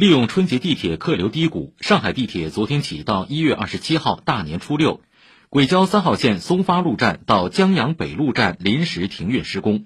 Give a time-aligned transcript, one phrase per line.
[0.00, 5.02] 利用春节地铁客流低谷，上海地铁昨天起到一月二十七号大年初六，
[5.50, 9.84] 轨交三号线松发路站到江阳北路站临时停运施工。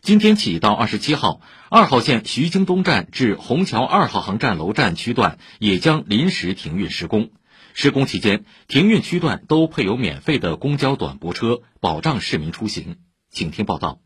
[0.00, 7.30] 今天起到二十七号，二号线徐泾东站至虹桥二号航站楼站区段也将临时停运施工。
[7.72, 12.96] 施工期间，停运区段都配有免费的公交短驳车，保障市民出行。
[13.30, 14.00] 请听报道。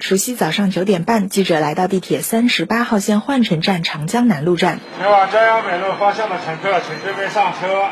[0.00, 4.80] 除夕早上九点半，记者来到地铁三十八号线换乘站长江南路站。
[4.98, 7.90] 前往江阳北路方向的乘客，请这边上车。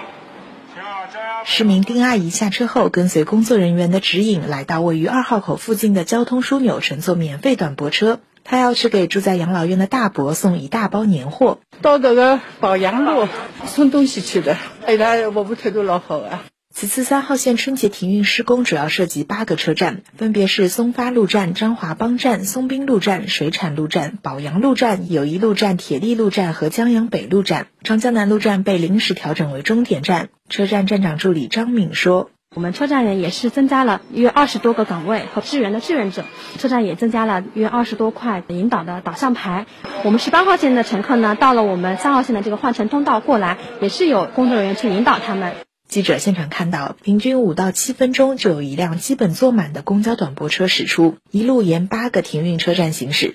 [1.45, 8.19] 市民丁阿姨下车后，跟随工作人员的指引，来到位于二号口附近的交通枢纽，乘坐免费短驳车。
[8.43, 11.61] 她要去给住在养老院的大伯送一大包年货。
[11.83, 13.29] 到这个宝阳路
[13.67, 16.43] 送东西去的，哎呀，我们态度老好啊。
[16.81, 27.67] 此次三号线春节停运施工主要涉及八个车站，分别是松发路站、张华浜站、松滨路站、水产路站、宝阳路站、友谊路站、铁力路站和江阳北路站。
[27.83, 30.31] 长江南路站被临时调整为终点站。
[30.49, 36.25] 车站站长助理张敏说：“我们车站人也是增加了约二十多个岗位和支援的志愿者，
[36.57, 39.67] 车站也增加了约二十多块引导的导向牌。
[40.03, 45.53] 我们十八号线的乘客呢，到了我们三号线的这个换乘通道过来，也是有工作人员去引导他们。”
[45.91, 53.35] 记者现场看到，平均五到七分钟就有一辆基本坐满的公交短驳车驶出，一路沿八个停运车站行驶。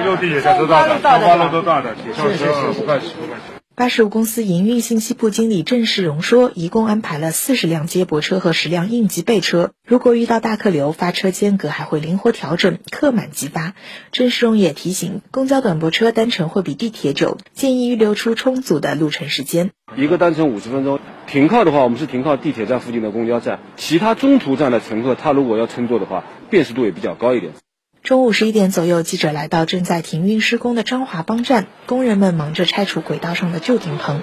[0.00, 3.55] 路地铁站都到的，松发路都到的，铁路车不客气，不客气。
[3.76, 13.74] 巴士公司营运信息部经理郑世荣说，一共安排了四十辆接驳车和十辆应急备车，如果遇到大客流，发车间隔还会灵活调整，客满即发。
[14.12, 19.72] 郑世荣也提醒，公交短驳车单程会比地铁久，建议预留出充足的路程时间。
[19.94, 20.98] 一个单程五十分钟。
[21.26, 23.58] 停靠的话，我们是停靠地铁站附近的公交站。
[23.76, 27.52] 其他中途站的乘客，他如果要乘坐的话，辨识度也比较高一点。
[28.06, 34.22] 中午十一点左右，记者来到正在停运施工的张华浜站，工人们忙着拆除轨道上的旧顶棚。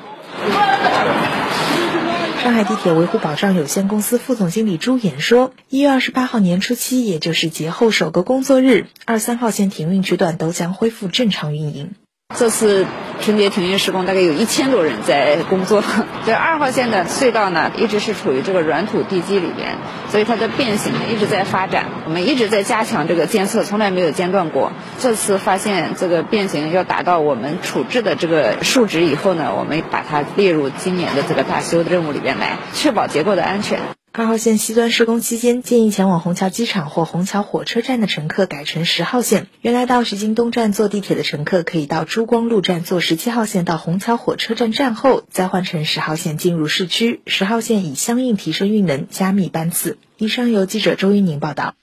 [2.41, 11.91] 上海地铁维护保障有限公司副总经理朱岩说：“一月二十八号年初七，也就是节后首个工作日，二三号线停运区段都将恢复正常运营。”
[12.33, 12.87] 这次
[13.19, 15.83] 春节停运施工，大概有一千多人在工作。
[16.25, 19.75] 这二号线的隧道呢，一直是处于这个软土地基里边，
[20.13, 21.85] 所以它的变形一直在发展。
[22.05, 24.71] 我们一直在加强这个监测，从来没有间断过。
[24.99, 33.79] 这次发现这个变形要达到我们处置的这个数值以后呢，我们把它列入今年的这个大修的任务里边来，确保结构的安全。
[34.15, 39.47] 二号线西端施工期间，建议前往虹桥机场或虹桥火车站的乘客改乘十号线。
[39.61, 47.21] 原来到徐泾东站坐地铁的乘客，可以到珠光路站坐十七号线到虹桥火车站站后，再换乘十号线进入市区。
[47.25, 49.97] 十号线已相应提升运能，加密班次。
[50.19, 51.73] 以上由记者周一宁报道。